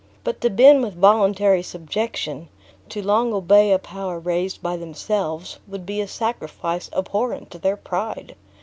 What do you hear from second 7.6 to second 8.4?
pride.